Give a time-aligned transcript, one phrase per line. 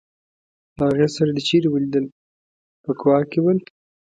[0.77, 2.05] له هغې سره دي چېرې ولیدل
[2.83, 3.59] په کوا کې ول.